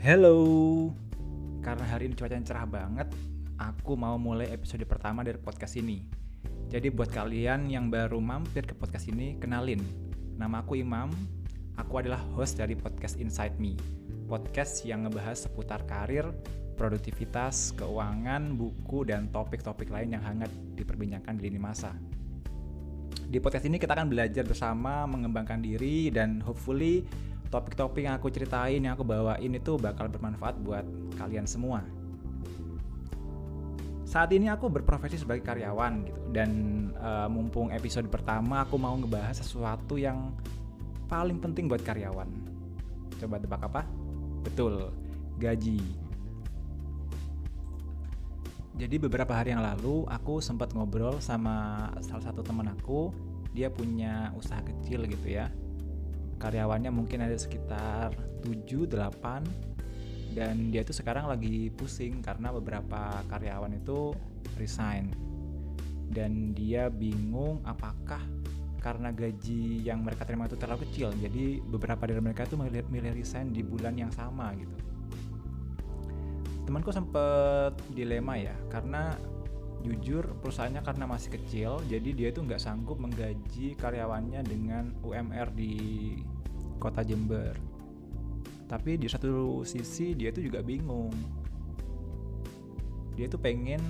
[0.00, 0.88] Hello,
[1.60, 3.12] karena hari ini cuacanya cerah banget,
[3.60, 6.00] aku mau mulai episode pertama dari podcast ini.
[6.72, 9.84] Jadi buat kalian yang baru mampir ke podcast ini, kenalin.
[10.40, 11.12] Nama aku Imam,
[11.76, 13.76] aku adalah host dari podcast Inside Me.
[14.24, 16.32] Podcast yang ngebahas seputar karir,
[16.80, 20.48] produktivitas, keuangan, buku, dan topik-topik lain yang hangat
[20.80, 21.92] diperbincangkan di lini masa.
[23.28, 27.04] Di podcast ini kita akan belajar bersama mengembangkan diri dan hopefully
[27.50, 30.86] topik-topik yang aku ceritain, yang aku bawain itu bakal bermanfaat buat
[31.18, 31.82] kalian semua.
[34.06, 36.50] Saat ini aku berprofesi sebagai karyawan gitu dan
[36.98, 40.34] uh, mumpung episode pertama aku mau ngebahas sesuatu yang
[41.06, 42.26] paling penting buat karyawan.
[43.18, 43.82] Coba tebak apa?
[44.42, 44.90] Betul,
[45.38, 45.78] gaji.
[48.78, 53.12] Jadi beberapa hari yang lalu aku sempat ngobrol sama salah satu teman aku,
[53.52, 55.50] dia punya usaha kecil gitu ya
[56.40, 59.70] karyawannya mungkin ada sekitar 7 8
[60.32, 64.14] dan dia tuh sekarang lagi pusing karena beberapa karyawan itu
[64.56, 65.10] resign.
[66.10, 68.22] Dan dia bingung apakah
[68.80, 71.12] karena gaji yang mereka terima itu terlalu kecil.
[71.18, 74.74] Jadi beberapa dari mereka itu milih, milih resign di bulan yang sama gitu.
[76.66, 79.18] Temanku sempet dilema ya karena
[79.80, 85.72] jujur perusahaannya karena masih kecil jadi dia itu nggak sanggup menggaji karyawannya dengan UMR di
[86.76, 87.56] kota Jember.
[88.68, 91.10] Tapi di satu sisi dia itu juga bingung.
[93.18, 93.82] Dia itu pengen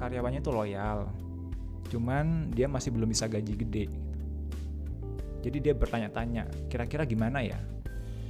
[0.00, 1.12] karyawannya itu loyal
[1.90, 3.86] cuman dia masih belum bisa gaji gede
[5.40, 7.56] jadi dia bertanya-tanya kira-kira gimana ya?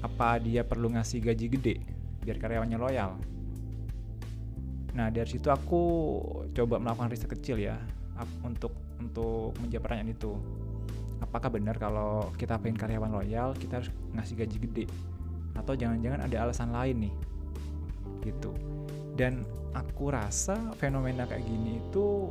[0.00, 1.76] Apa dia perlu ngasih gaji gede
[2.24, 3.18] biar karyawannya loyal
[5.00, 5.82] Nah dari situ aku
[6.52, 7.80] coba melakukan riset kecil ya
[8.44, 10.36] untuk untuk menjawab pertanyaan itu.
[11.24, 14.84] Apakah benar kalau kita pengen karyawan loyal kita harus ngasih gaji gede?
[15.56, 17.14] Atau jangan-jangan ada alasan lain nih?
[18.28, 18.52] Gitu.
[19.16, 19.40] Dan
[19.72, 22.28] aku rasa fenomena kayak gini itu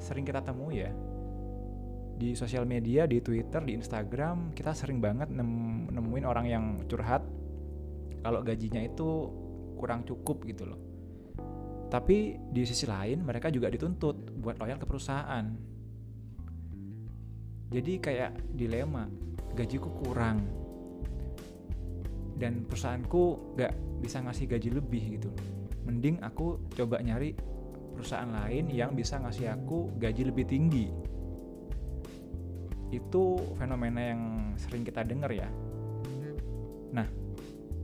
[0.00, 0.92] sering kita temui ya
[2.16, 7.20] di sosial media, di Twitter, di Instagram kita sering banget nemuin orang yang curhat
[8.24, 9.28] kalau gajinya itu
[9.76, 10.85] kurang cukup gitu loh
[11.86, 15.46] tapi di sisi lain mereka juga dituntut buat loyal ke perusahaan.
[17.66, 19.06] Jadi kayak dilema,
[19.54, 20.46] gajiku kurang
[22.36, 25.30] dan perusahaanku gak bisa ngasih gaji lebih gitu.
[25.86, 27.34] Mending aku coba nyari
[27.96, 30.86] perusahaan lain yang bisa ngasih aku gaji lebih tinggi.
[32.92, 34.22] Itu fenomena yang
[34.60, 35.48] sering kita dengar ya.
[36.92, 37.08] Nah,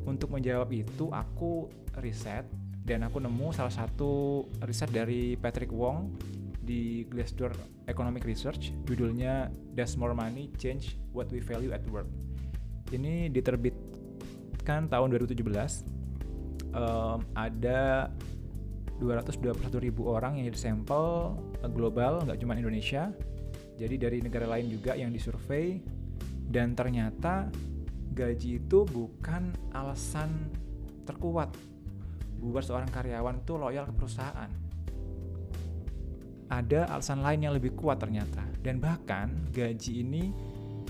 [0.06, 2.46] untuk menjawab itu aku riset
[2.82, 6.19] dan aku nemu salah satu riset dari Patrick Wong
[6.62, 7.54] di Glassdoor
[7.87, 12.10] Economic Research judulnya Does More Money Change What We Value at Work?
[12.91, 15.43] Ini diterbitkan tahun 2017
[16.75, 18.10] um, ada
[18.99, 23.10] 221 ribu orang yang disampel uh, global nggak cuma Indonesia.
[23.78, 25.82] Jadi dari negara lain juga yang disurvei
[26.50, 27.50] dan ternyata
[28.12, 30.28] gaji itu bukan alasan
[31.09, 31.50] terkuat
[32.42, 34.50] buat seorang karyawan itu loyal ke perusahaan.
[36.50, 38.44] Ada alasan lain yang lebih kuat ternyata.
[38.60, 40.34] Dan bahkan gaji ini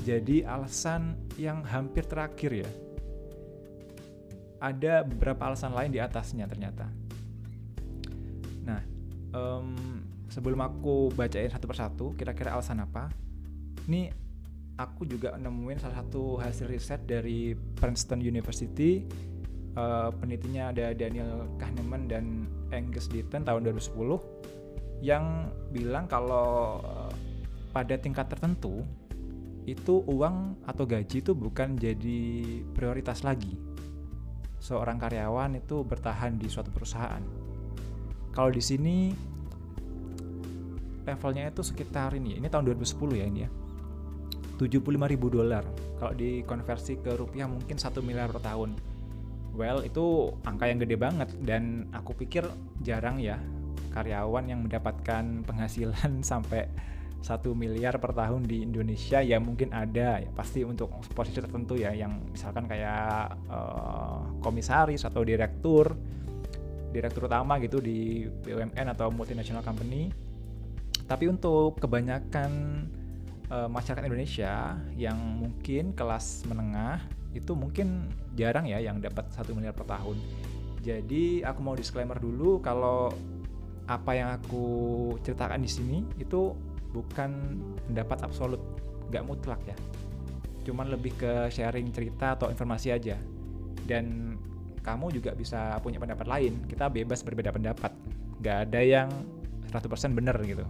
[0.03, 2.71] jadi alasan yang hampir terakhir ya.
[4.59, 6.91] Ada beberapa alasan lain di atasnya ternyata.
[8.67, 8.83] Nah,
[9.35, 13.11] um, sebelum aku bacain satu persatu, kira-kira alasan apa?
[13.87, 14.11] Ini
[14.79, 19.05] aku juga nemuin salah satu hasil riset dari Princeton University
[19.77, 27.13] uh, penelitinya ada Daniel Kahneman dan Angus Deaton tahun 2010 yang bilang kalau uh,
[27.73, 28.85] pada tingkat tertentu
[29.63, 32.21] itu uang atau gaji itu bukan jadi
[32.75, 33.55] prioritas lagi.
[34.63, 37.23] Seorang karyawan itu bertahan di suatu perusahaan.
[38.31, 39.11] Kalau di sini
[41.03, 43.51] levelnya itu sekitar ini, ini tahun 2010 ya ini ya.
[44.59, 45.67] 75 ribu dolar.
[45.99, 48.92] Kalau dikonversi ke rupiah mungkin satu miliar per tahun
[49.53, 51.29] well itu angka yang gede banget.
[51.41, 52.45] Dan aku pikir
[52.81, 53.39] jarang ya
[53.93, 56.69] karyawan yang mendapatkan penghasilan sampai
[57.23, 59.23] satu miliar per tahun di Indonesia.
[59.23, 60.19] Ya mungkin ada.
[60.19, 65.95] Ya pasti untuk posisi tertentu ya yang misalkan kayak uh, komisaris atau direktur
[66.93, 70.13] direktur utama gitu di BUMN atau multinational company.
[71.09, 72.51] Tapi untuk kebanyakan
[73.49, 77.01] uh, masyarakat Indonesia yang mungkin kelas menengah
[77.33, 80.17] itu mungkin jarang ya yang dapat satu miliar per tahun.
[80.83, 83.13] Jadi aku mau disclaimer dulu kalau
[83.87, 84.65] apa yang aku
[85.27, 86.55] ceritakan di sini itu
[86.93, 87.59] bukan
[87.89, 88.61] pendapat absolut,
[89.09, 89.77] nggak mutlak ya.
[90.63, 93.17] Cuman lebih ke sharing cerita atau informasi aja.
[93.83, 94.37] Dan
[94.83, 97.95] kamu juga bisa punya pendapat lain kita bebas berbeda pendapat
[98.43, 99.09] nggak ada yang
[99.71, 100.67] 100% benar gitu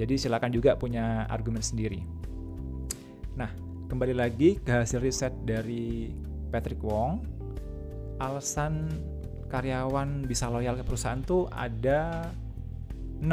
[0.00, 2.00] jadi silakan juga punya argumen sendiri
[3.36, 3.52] nah
[3.88, 6.12] kembali lagi ke hasil riset dari
[6.52, 7.24] Patrick Wong
[8.20, 8.88] alasan
[9.48, 12.28] karyawan bisa loyal ke perusahaan tuh ada
[13.18, 13.28] 6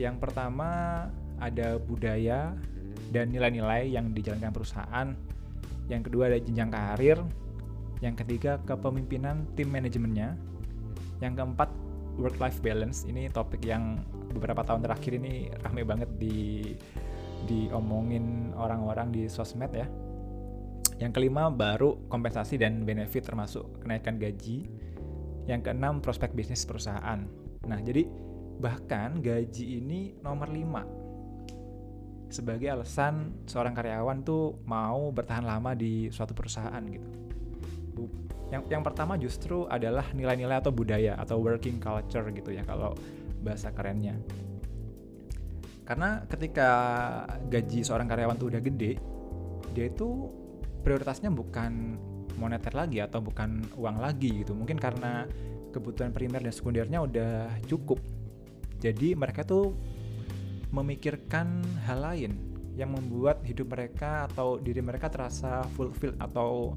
[0.00, 1.04] yang pertama
[1.38, 2.54] ada budaya
[3.08, 5.08] dan nilai-nilai yang dijalankan perusahaan.
[5.88, 7.18] Yang kedua ada jenjang karir.
[8.04, 10.36] Yang ketiga kepemimpinan tim manajemennya.
[11.24, 11.70] Yang keempat
[12.20, 13.08] work life balance.
[13.08, 14.02] Ini topik yang
[14.34, 16.76] beberapa tahun terakhir ini ramai banget di
[17.46, 19.86] diomongin orang-orang di sosmed ya.
[20.98, 24.66] Yang kelima baru kompensasi dan benefit termasuk kenaikan gaji.
[25.46, 27.22] Yang keenam prospek bisnis perusahaan.
[27.64, 28.04] Nah, jadi
[28.58, 31.08] bahkan gaji ini nomor 5
[32.28, 37.08] sebagai alasan seorang karyawan tuh mau bertahan lama di suatu perusahaan gitu.
[38.48, 42.96] Yang yang pertama justru adalah nilai-nilai atau budaya atau working culture gitu ya kalau
[43.40, 44.16] bahasa kerennya.
[45.88, 46.70] Karena ketika
[47.48, 49.00] gaji seorang karyawan tuh udah gede,
[49.72, 50.28] dia itu
[50.84, 51.96] prioritasnya bukan
[52.36, 54.52] moneter lagi atau bukan uang lagi gitu.
[54.52, 55.24] Mungkin karena
[55.72, 57.32] kebutuhan primer dan sekundernya udah
[57.64, 58.04] cukup.
[58.84, 59.72] Jadi mereka tuh
[60.68, 62.36] memikirkan hal lain
[62.76, 66.76] yang membuat hidup mereka atau diri mereka terasa fulfilled atau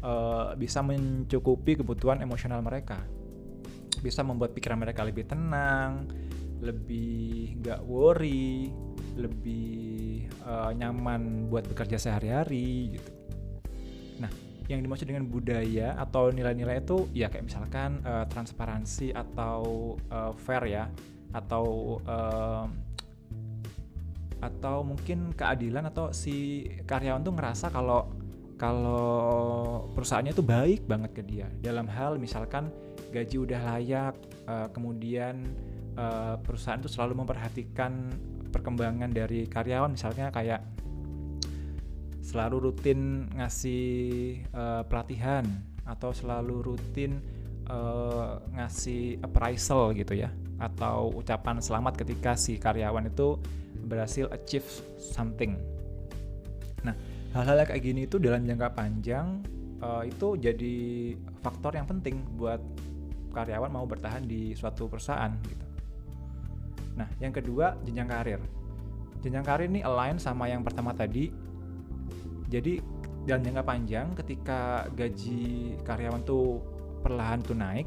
[0.00, 2.98] uh, bisa mencukupi kebutuhan emosional mereka
[4.02, 6.10] bisa membuat pikiran mereka lebih tenang
[6.60, 8.72] lebih gak worry
[9.16, 13.10] lebih uh, nyaman buat bekerja sehari-hari gitu.
[14.20, 14.30] Nah
[14.66, 20.64] yang dimaksud dengan budaya atau nilai-nilai itu ya kayak misalkan uh, transparansi atau uh, fair
[20.68, 20.84] ya
[21.32, 22.66] atau uh,
[24.36, 28.12] atau mungkin keadilan atau si karyawan tuh ngerasa kalau
[28.56, 31.46] kalau perusahaannya tuh baik banget ke dia.
[31.60, 32.72] Dalam hal misalkan
[33.12, 34.14] gaji udah layak
[34.48, 35.44] uh, kemudian
[35.96, 38.12] uh, perusahaan tuh selalu memperhatikan
[38.52, 40.62] perkembangan dari karyawan misalnya kayak
[42.24, 43.84] selalu rutin ngasih
[44.52, 45.44] uh, pelatihan
[45.86, 47.22] atau selalu rutin
[47.70, 53.38] uh, ngasih appraisal gitu ya atau ucapan selamat ketika si karyawan itu
[53.86, 54.66] berhasil achieve
[54.98, 55.54] something.
[56.82, 56.96] Nah,
[57.36, 59.44] hal-hal kayak gini itu dalam jangka panjang
[59.84, 60.76] uh, itu jadi
[61.44, 62.58] faktor yang penting buat
[63.36, 65.65] karyawan mau bertahan di suatu perusahaan gitu.
[66.96, 68.40] Nah, yang kedua jenjang karir.
[69.20, 71.28] Jenjang karir ini align sama yang pertama tadi.
[72.46, 72.80] Jadi
[73.26, 76.62] dalam jangka panjang ketika gaji karyawan tuh
[77.02, 77.86] perlahan tuh naik,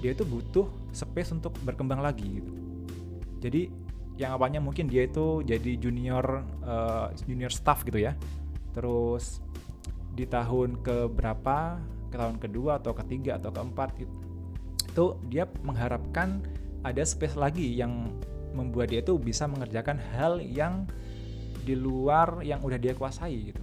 [0.00, 2.52] dia itu butuh space untuk berkembang lagi gitu.
[3.40, 3.62] Jadi
[4.20, 8.12] yang awalnya mungkin dia itu jadi junior uh, junior staff gitu ya
[8.76, 9.40] terus
[10.12, 11.80] di tahun ke berapa
[12.12, 14.12] ke tahun kedua atau ketiga atau keempat itu,
[14.92, 16.44] itu dia mengharapkan
[16.84, 18.12] ada space lagi yang
[18.52, 20.86] membuat dia itu bisa mengerjakan hal yang
[21.60, 23.62] di luar yang udah dia kuasai gitu.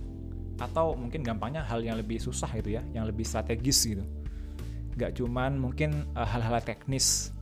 [0.58, 4.04] Atau mungkin gampangnya hal yang lebih susah itu ya yang lebih strategis gitu.
[4.98, 7.34] Nggak cuman mungkin uh, hal-hal teknis.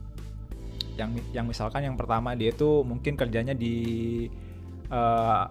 [0.96, 3.76] Yang yang misalkan yang pertama dia itu mungkin kerjanya di
[4.88, 5.44] uh,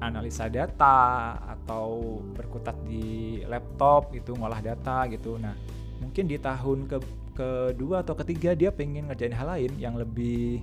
[0.00, 5.40] analisa data atau berkutat di laptop itu ngolah data gitu.
[5.40, 5.56] Nah
[6.00, 6.98] mungkin di tahun ke
[7.36, 10.60] kedua atau ketiga dia pengen ngerjain hal lain yang lebih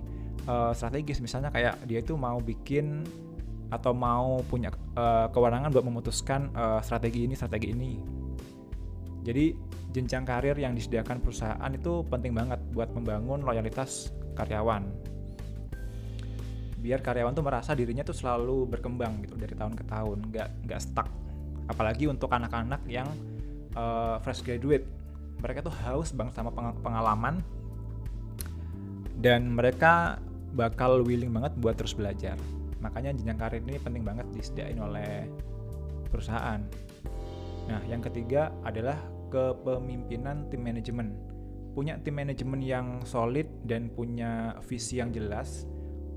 [0.48, 3.04] uh, strategis misalnya kayak dia itu mau bikin
[3.68, 7.92] atau mau punya uh, kewenangan buat memutuskan uh, strategi ini strategi ini
[9.28, 9.52] jadi
[9.92, 14.88] jenjang karir yang disediakan perusahaan itu penting banget buat membangun loyalitas karyawan.
[16.80, 20.80] Biar karyawan tuh merasa dirinya tuh selalu berkembang gitu dari tahun ke tahun, nggak nggak
[20.80, 21.12] stuck.
[21.68, 23.10] Apalagi untuk anak-anak yang
[23.76, 24.88] uh, fresh graduate,
[25.44, 27.44] mereka tuh haus banget sama pengalaman
[29.18, 30.22] dan mereka
[30.54, 32.38] bakal willing banget buat terus belajar.
[32.80, 35.26] Makanya jenjang karir ini penting banget disediain oleh
[36.08, 36.62] perusahaan.
[37.68, 38.96] Nah, yang ketiga adalah
[39.28, 41.12] kepemimpinan tim manajemen.
[41.76, 45.68] Punya tim manajemen yang solid dan punya visi yang jelas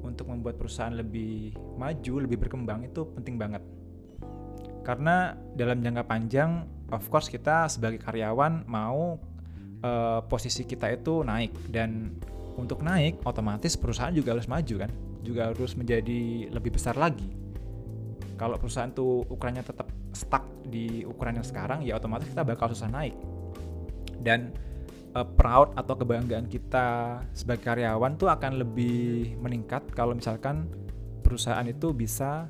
[0.01, 3.61] untuk membuat perusahaan lebih maju, lebih berkembang itu penting banget.
[4.81, 9.21] Karena dalam jangka panjang, of course kita sebagai karyawan mau
[9.85, 12.17] uh, posisi kita itu naik dan
[12.61, 14.91] untuk naik otomatis perusahaan juga harus maju kan,
[15.25, 17.27] juga harus menjadi lebih besar lagi.
[18.37, 22.89] Kalau perusahaan tuh ukurannya tetap stuck di ukuran yang sekarang ya otomatis kita bakal susah
[22.89, 23.17] naik
[24.21, 24.53] dan
[25.17, 30.69] uh, proud atau kebanggaan kita sebagai karyawan tuh akan lebih meningkat kalau misalkan
[31.21, 32.49] perusahaan itu bisa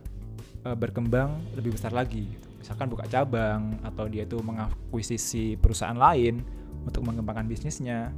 [0.67, 2.49] uh, berkembang lebih besar lagi gitu.
[2.61, 8.13] misalkan buka cabang atau dia tuh mengakuisisi perusahaan lain untuk mengembangkan bisnisnya.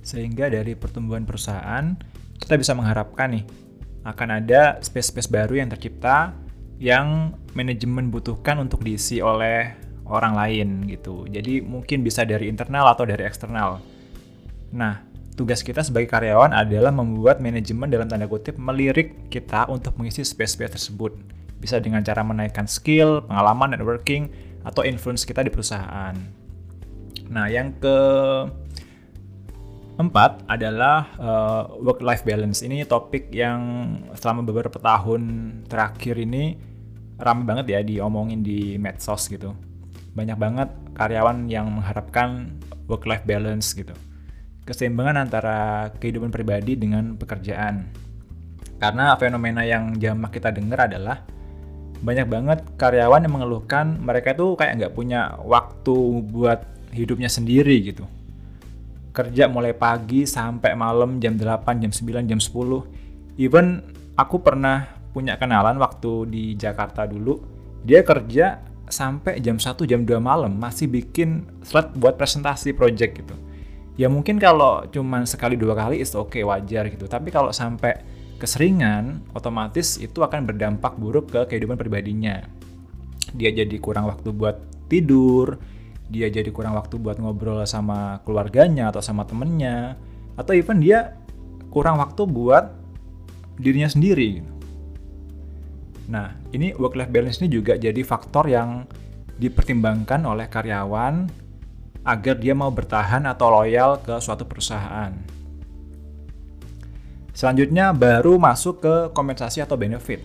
[0.00, 1.96] Sehingga dari pertumbuhan perusahaan
[2.40, 3.44] kita bisa mengharapkan nih
[4.04, 6.32] akan ada space-space baru yang tercipta
[6.80, 9.76] yang manajemen butuhkan untuk diisi oleh
[10.08, 11.28] orang lain gitu.
[11.28, 13.84] Jadi mungkin bisa dari internal atau dari eksternal.
[14.72, 15.04] Nah,
[15.36, 20.80] tugas kita sebagai karyawan adalah membuat manajemen dalam tanda kutip melirik kita untuk mengisi space-space
[20.80, 21.12] tersebut.
[21.60, 24.32] Bisa dengan cara menaikkan skill, pengalaman, networking,
[24.64, 26.16] atau influence kita di perusahaan.
[27.28, 27.96] Nah, yang ke
[30.00, 32.64] Empat adalah uh, eh, work life balance.
[32.64, 33.60] Ini topik yang
[34.16, 35.20] selama beberapa tahun
[35.68, 36.56] terakhir ini
[37.20, 39.52] ramai banget ya diomongin di medsos gitu.
[40.16, 42.56] Banyak banget karyawan yang mengharapkan
[42.88, 43.92] work life balance gitu.
[44.64, 47.92] Keseimbangan antara kehidupan pribadi dengan pekerjaan.
[48.80, 51.20] Karena fenomena yang jamak kita dengar adalah
[52.00, 56.64] banyak banget karyawan yang mengeluhkan mereka tuh kayak nggak punya waktu buat
[56.96, 58.08] hidupnya sendiri gitu
[59.10, 63.38] kerja mulai pagi sampai malam jam 8, jam 9, jam 10.
[63.40, 63.82] Even
[64.14, 67.42] aku pernah punya kenalan waktu di Jakarta dulu,
[67.82, 73.34] dia kerja sampai jam 1, jam 2 malam masih bikin slide buat presentasi project gitu.
[73.98, 77.04] Ya mungkin kalau cuman sekali dua kali is oke okay, wajar gitu.
[77.04, 78.00] Tapi kalau sampai
[78.40, 82.40] keseringan, otomatis itu akan berdampak buruk ke kehidupan pribadinya.
[83.36, 84.56] Dia jadi kurang waktu buat
[84.88, 85.60] tidur,
[86.10, 89.94] dia jadi kurang waktu buat ngobrol sama keluarganya atau sama temennya
[90.34, 91.14] atau even dia
[91.70, 92.74] kurang waktu buat
[93.56, 94.42] dirinya sendiri.
[96.10, 98.82] Nah, ini work life balance ini juga jadi faktor yang
[99.38, 101.30] dipertimbangkan oleh karyawan
[102.02, 105.14] agar dia mau bertahan atau loyal ke suatu perusahaan.
[107.30, 110.20] Selanjutnya baru masuk ke kompensasi atau benefit,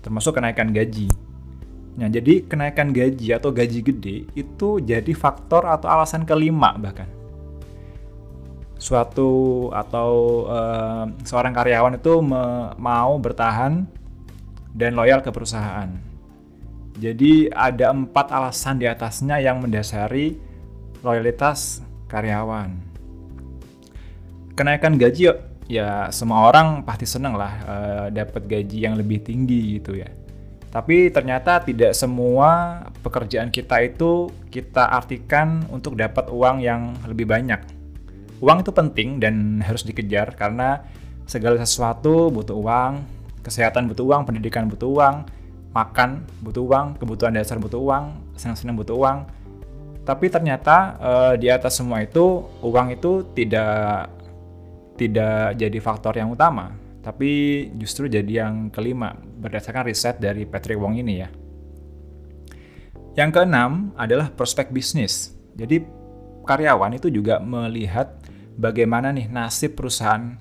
[0.00, 1.10] termasuk kenaikan gaji.
[2.00, 7.04] Nah, jadi kenaikan gaji atau gaji gede itu jadi faktor atau alasan kelima bahkan.
[8.80, 12.24] Suatu atau uh, seorang karyawan itu
[12.80, 13.84] mau bertahan
[14.72, 15.92] dan loyal ke perusahaan.
[16.96, 20.40] Jadi ada empat alasan di atasnya yang mendasari
[21.04, 22.80] loyalitas karyawan.
[24.56, 25.36] Kenaikan gaji
[25.68, 30.19] ya semua orang pasti seneng lah uh, dapat gaji yang lebih tinggi gitu ya
[30.70, 37.58] tapi ternyata tidak semua pekerjaan kita itu kita artikan untuk dapat uang yang lebih banyak.
[38.38, 40.86] Uang itu penting dan harus dikejar karena
[41.26, 43.02] segala sesuatu butuh uang,
[43.42, 45.26] kesehatan butuh uang, pendidikan butuh uang,
[45.74, 49.26] makan butuh uang, kebutuhan dasar butuh uang, senang-senang butuh uang.
[50.06, 54.06] Tapi ternyata eh, di atas semua itu uang itu tidak
[54.94, 61.00] tidak jadi faktor yang utama tapi justru jadi yang kelima berdasarkan riset dari Patrick Wong
[61.00, 61.28] ini ya.
[63.16, 65.34] Yang keenam adalah prospek bisnis.
[65.56, 65.82] Jadi
[66.46, 68.20] karyawan itu juga melihat
[68.54, 70.38] bagaimana nih nasib perusahaan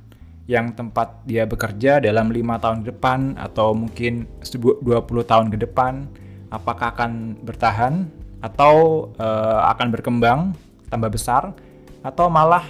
[0.49, 6.09] yang tempat dia bekerja dalam lima tahun ke depan atau mungkin 20 tahun ke depan
[6.49, 8.09] apakah akan bertahan
[8.41, 10.57] atau uh, akan berkembang
[10.89, 11.53] tambah besar
[12.01, 12.65] atau malah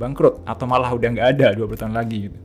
[0.00, 2.38] bangkrut atau malah udah nggak ada 20 tahun lagi gitu.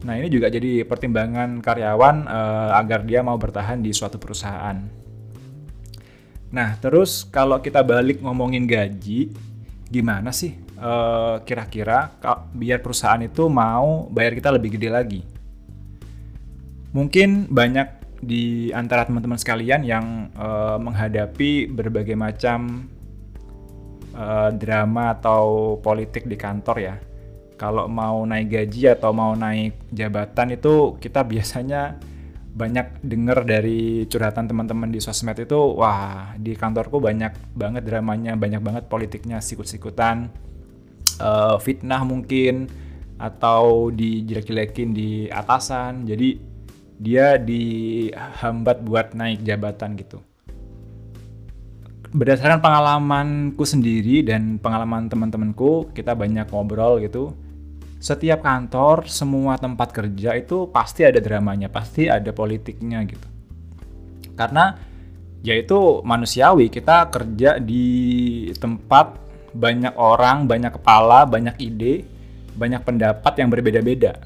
[0.00, 4.80] Nah, ini juga jadi pertimbangan karyawan uh, agar dia mau bertahan di suatu perusahaan.
[6.50, 9.30] Nah, terus kalau kita balik ngomongin gaji,
[9.86, 12.10] gimana sih eh, kira-kira
[12.54, 15.22] biar perusahaan itu mau bayar kita lebih gede lagi?
[16.90, 22.84] Mungkin banyak di antara teman-teman sekalian yang uh, menghadapi berbagai macam
[24.12, 26.94] uh, drama atau politik di kantor ya
[27.60, 32.00] kalau mau naik gaji atau mau naik jabatan itu kita biasanya
[32.56, 38.64] banyak denger dari curhatan teman-teman di sosmed itu wah di kantorku banyak banget dramanya banyak
[38.64, 40.32] banget politiknya sikut-sikutan
[41.20, 42.66] uh, fitnah mungkin
[43.20, 46.08] atau dijelek-jelekin di atasan.
[46.08, 46.40] Jadi
[46.96, 50.18] dia dihambat buat naik jabatan gitu.
[52.10, 57.30] Berdasarkan pengalamanku sendiri dan pengalaman teman-temanku kita banyak ngobrol gitu
[58.00, 63.28] setiap kantor, semua tempat kerja itu pasti ada dramanya, pasti ada politiknya gitu.
[64.32, 64.72] Karena
[65.44, 69.20] ya itu manusiawi, kita kerja di tempat
[69.52, 72.08] banyak orang, banyak kepala, banyak ide,
[72.56, 74.16] banyak pendapat yang berbeda-beda.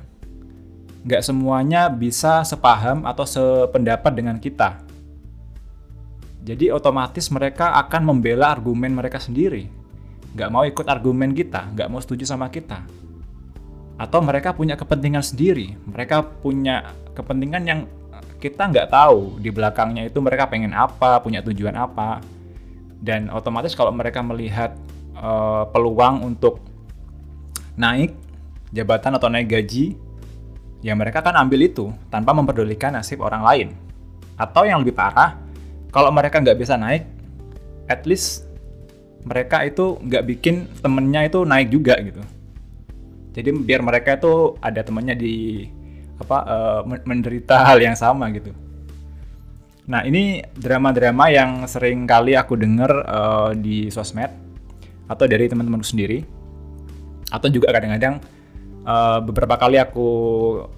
[1.02, 4.86] Nggak semuanya bisa sepaham atau sependapat dengan kita.
[6.46, 9.66] Jadi otomatis mereka akan membela argumen mereka sendiri.
[10.30, 13.03] Nggak mau ikut argumen kita, nggak mau setuju sama kita
[13.94, 15.78] atau mereka punya kepentingan sendiri.
[15.86, 17.80] Mereka punya kepentingan yang
[18.42, 22.20] kita nggak tahu di belakangnya itu mereka pengen apa, punya tujuan apa.
[23.00, 24.76] Dan otomatis kalau mereka melihat
[25.16, 26.60] uh, peluang untuk
[27.76, 28.12] naik
[28.74, 29.94] jabatan atau naik gaji,
[30.82, 33.68] ya mereka kan ambil itu tanpa memperdulikan nasib orang lain.
[34.34, 35.38] Atau yang lebih parah,
[35.94, 37.06] kalau mereka nggak bisa naik,
[37.86, 38.48] at least
[39.24, 42.20] mereka itu nggak bikin temennya itu naik juga gitu.
[43.34, 45.66] Jadi biar mereka itu ada temennya di
[46.14, 48.54] apa uh, menderita hal yang sama gitu.
[49.90, 54.30] Nah ini drama-drama yang sering kali aku denger uh, di sosmed
[55.10, 56.24] atau dari teman-temanku sendiri
[57.28, 58.22] atau juga kadang-kadang
[58.86, 60.08] uh, beberapa kali aku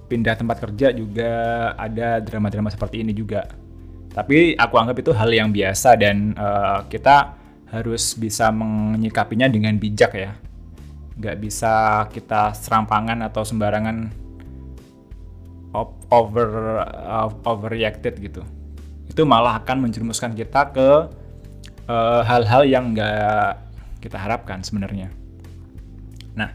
[0.09, 1.31] pindah tempat kerja juga
[1.77, 3.47] ada drama-drama seperti ini juga.
[4.17, 7.37] Tapi aku anggap itu hal yang biasa dan uh, kita
[7.69, 10.33] harus bisa menyikapinya dengan bijak ya.
[11.16, 14.26] Nggak bisa kita serampangan atau sembarangan
[16.12, 18.42] over uh, overreacted gitu.
[19.08, 20.90] Itu malah akan menjerumuskan kita ke
[21.88, 23.61] uh, hal-hal uh, yang nggak
[24.00, 25.11] kita harapkan sebenarnya.
[26.37, 26.52] Nah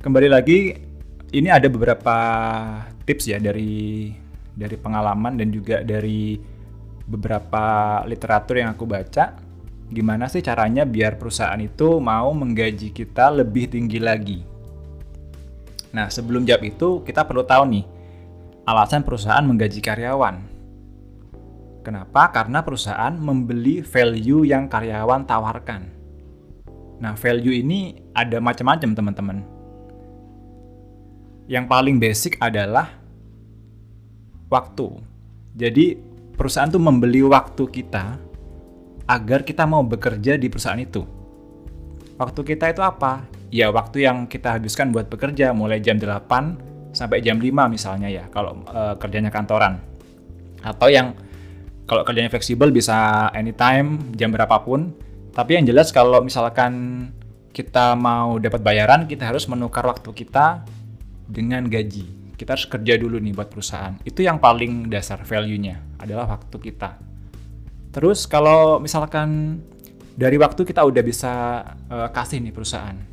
[0.00, 0.76] kembali lagi
[1.32, 2.16] ini ada beberapa
[3.08, 4.12] tips ya dari
[4.52, 6.36] dari pengalaman dan juga dari
[7.08, 9.51] beberapa literatur yang aku baca
[9.92, 14.40] gimana sih caranya biar perusahaan itu mau menggaji kita lebih tinggi lagi.
[15.92, 17.84] Nah, sebelum jawab itu, kita perlu tahu nih,
[18.64, 20.36] alasan perusahaan menggaji karyawan.
[21.84, 22.32] Kenapa?
[22.32, 25.82] Karena perusahaan membeli value yang karyawan tawarkan.
[26.96, 29.38] Nah, value ini ada macam-macam, teman-teman.
[31.44, 32.96] Yang paling basic adalah
[34.48, 34.96] waktu.
[35.52, 36.00] Jadi,
[36.32, 38.31] perusahaan tuh membeli waktu kita
[39.12, 41.04] agar kita mau bekerja di perusahaan itu.
[42.16, 43.28] Waktu kita itu apa?
[43.52, 48.24] Ya, waktu yang kita habiskan buat bekerja mulai jam 8 sampai jam 5 misalnya ya
[48.32, 49.84] kalau uh, kerjanya kantoran.
[50.64, 51.12] Atau yang
[51.84, 54.96] kalau kerjanya fleksibel bisa anytime jam berapapun.
[55.32, 56.72] Tapi yang jelas kalau misalkan
[57.52, 60.64] kita mau dapat bayaran kita harus menukar waktu kita
[61.28, 62.32] dengan gaji.
[62.32, 64.00] Kita harus kerja dulu nih buat perusahaan.
[64.08, 67.11] Itu yang paling dasar value-nya adalah waktu kita
[67.92, 69.60] terus kalau misalkan
[70.16, 71.32] dari waktu kita udah bisa
[71.88, 73.12] uh, kasih nih perusahaan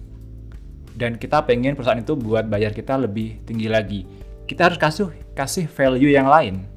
[1.00, 4.04] dan kita pengen perusahaan itu buat bayar kita lebih tinggi lagi.
[4.44, 6.68] Kita harus kasih kasih value yang lain.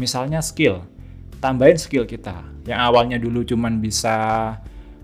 [0.00, 0.80] Misalnya skill,
[1.44, 2.40] tambahin skill kita.
[2.64, 4.16] Yang awalnya dulu cuman bisa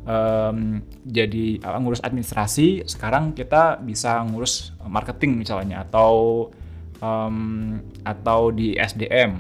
[0.09, 6.49] um, jadi uh, ngurus administrasi, sekarang kita bisa ngurus marketing misalnya atau
[7.05, 7.77] um,
[8.09, 9.37] atau di SDM.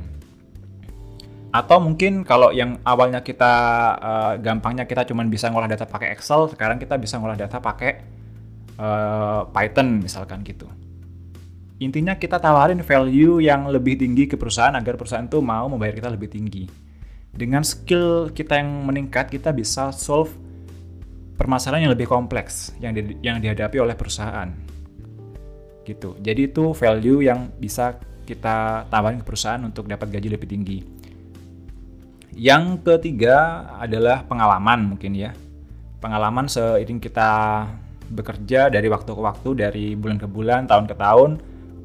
[1.50, 3.52] Atau mungkin kalau yang awalnya kita
[3.98, 8.06] uh, gampangnya kita cuman bisa ngolah data pakai Excel, sekarang kita bisa ngolah data pakai
[8.78, 10.70] uh, Python misalkan gitu.
[11.82, 16.12] Intinya kita tawarin value yang lebih tinggi ke perusahaan agar perusahaan itu mau membayar kita
[16.12, 16.68] lebih tinggi.
[17.32, 20.30] Dengan skill kita yang meningkat, kita bisa solve
[21.40, 24.52] permasalahan yang lebih kompleks yang di, yang dihadapi oleh perusahaan.
[25.88, 26.20] Gitu.
[26.20, 27.96] Jadi itu value yang bisa
[28.28, 30.99] kita tawarin ke perusahaan untuk dapat gaji lebih tinggi.
[32.34, 35.34] Yang ketiga adalah pengalaman mungkin ya.
[35.98, 37.30] Pengalaman seiring kita
[38.10, 41.30] bekerja dari waktu ke waktu, dari bulan ke bulan, tahun ke tahun,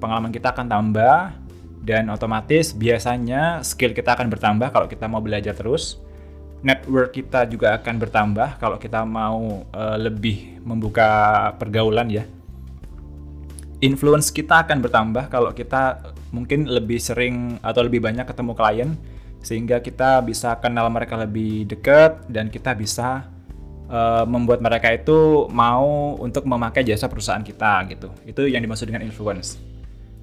[0.02, 1.34] pengalaman kita akan tambah
[1.86, 6.02] dan otomatis biasanya skill kita akan bertambah kalau kita mau belajar terus.
[6.66, 12.26] Network kita juga akan bertambah kalau kita mau uh, lebih membuka pergaulan ya.
[13.86, 16.02] Influence kita akan bertambah kalau kita
[16.34, 18.90] mungkin lebih sering atau lebih banyak ketemu klien
[19.46, 23.30] sehingga kita bisa kenal mereka lebih dekat dan kita bisa
[23.94, 28.10] uh, membuat mereka itu mau untuk memakai jasa perusahaan kita gitu.
[28.26, 29.62] Itu yang dimaksud dengan influence.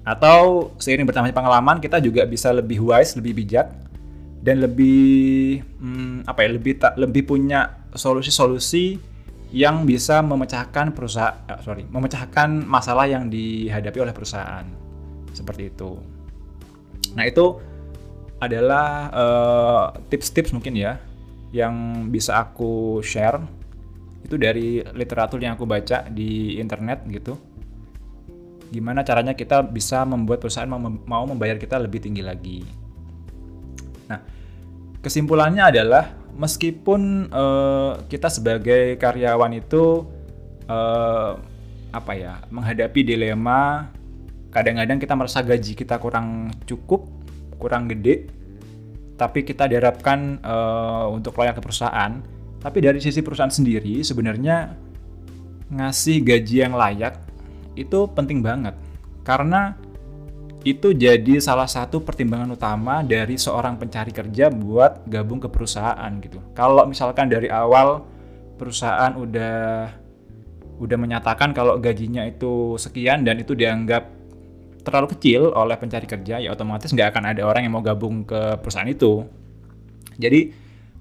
[0.03, 3.71] Atau seiring bertambahnya pengalaman kita juga bisa lebih wise, lebih bijak
[4.43, 8.99] dan lebih hmm, apa ya, lebih tak lebih punya solusi-solusi
[9.55, 14.67] yang bisa memecahkan perusahaan uh, sorry, memecahkan masalah yang dihadapi oleh perusahaan.
[15.31, 15.95] Seperti itu.
[17.15, 17.72] Nah, itu
[18.45, 20.99] adalah eh, tips-tips uh, mungkin ya
[21.53, 23.39] yang bisa aku share
[24.25, 27.37] itu dari literatur yang aku baca di internet gitu.
[28.73, 30.69] Gimana caranya kita bisa membuat perusahaan
[31.05, 32.65] mau membayar kita lebih tinggi lagi.
[34.09, 34.17] Nah,
[35.03, 40.09] kesimpulannya adalah meskipun uh, kita sebagai karyawan itu
[40.65, 41.37] uh,
[41.93, 43.93] apa ya menghadapi dilema,
[44.49, 47.05] kadang-kadang kita merasa gaji kita kurang cukup,
[47.63, 48.27] kurang gede,
[49.15, 52.19] tapi kita diharapkan uh, untuk layak ke perusahaan.
[52.59, 54.75] Tapi dari sisi perusahaan sendiri sebenarnya
[55.71, 57.17] ngasih gaji yang layak
[57.73, 58.77] itu penting banget
[59.25, 59.73] karena
[60.63, 66.39] itu jadi salah satu pertimbangan utama dari seorang pencari kerja buat gabung ke perusahaan gitu.
[66.55, 68.07] Kalau misalkan dari awal
[68.55, 69.91] perusahaan udah
[70.79, 74.07] udah menyatakan kalau gajinya itu sekian dan itu dianggap
[74.83, 78.59] terlalu kecil oleh pencari kerja, ya otomatis nggak akan ada orang yang mau gabung ke
[78.59, 79.23] perusahaan itu.
[80.19, 80.51] Jadi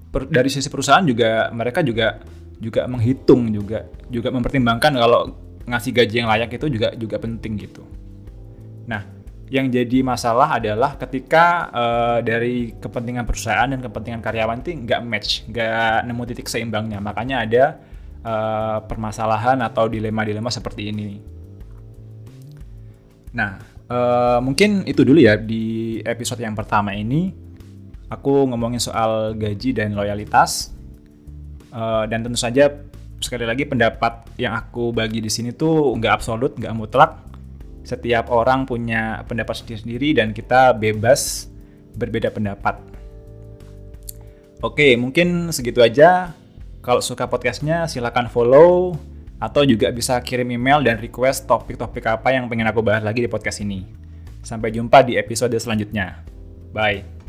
[0.08, 2.22] per, dari sisi perusahaan juga mereka juga
[2.62, 5.34] juga menghitung juga juga mempertimbangkan kalau
[5.66, 7.82] ngasih gaji yang layak itu juga juga penting gitu.
[8.86, 9.02] Nah,
[9.52, 15.30] yang jadi masalah adalah ketika uh, dari kepentingan perusahaan dan kepentingan karyawan itu nggak match,
[15.50, 16.98] nggak nemu titik seimbangnya.
[17.04, 17.64] Makanya ada
[18.24, 21.20] uh, permasalahan atau dilema-dilema seperti ini.
[23.32, 27.37] Nah, uh, mungkin itu dulu ya di episode yang pertama ini.
[28.09, 30.72] Aku ngomongin soal gaji dan loyalitas.
[31.72, 32.68] Uh, dan tentu saja
[33.16, 37.12] sekali lagi pendapat yang aku bagi di sini tuh nggak absolut, nggak mutlak.
[37.83, 41.48] Setiap orang punya pendapat sendiri-sendiri dan kita bebas
[41.96, 42.78] berbeda pendapat.
[44.62, 46.37] Oke, mungkin segitu aja.
[46.83, 48.94] Kalau suka podcastnya silahkan follow
[49.42, 53.26] atau juga bisa kirim email dan request topik-topik apa yang pengen aku bahas lagi di
[53.26, 53.83] podcast ini.
[54.46, 56.22] Sampai jumpa di episode selanjutnya.
[56.70, 57.21] Bye.